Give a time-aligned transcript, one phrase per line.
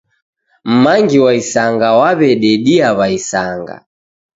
[0.71, 3.75] M'mangi wa isanga wawededia w'aisanga.